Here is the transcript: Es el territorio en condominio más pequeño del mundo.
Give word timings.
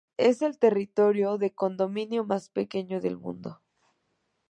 Es 0.17 0.41
el 0.41 0.57
territorio 0.57 1.37
en 1.39 1.49
condominio 1.49 2.25
más 2.25 2.49
pequeño 2.49 3.01
del 3.01 3.19
mundo. 3.19 3.61